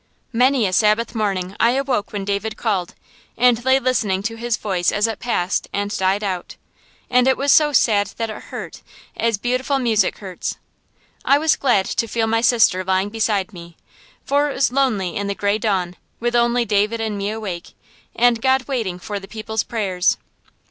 [0.33, 2.95] Many a Sabbath morning I awoke when David called,
[3.37, 6.55] and lay listening to his voice as it passed and died out;
[7.07, 8.81] and it was so sad that it hurt,
[9.15, 10.57] as beautiful music hurts.
[11.23, 13.77] I was glad to feel my sister lying beside me,
[14.25, 17.75] for it was lonely in the gray dawn, with only David and me awake,
[18.15, 20.17] and God waiting for the people's prayers.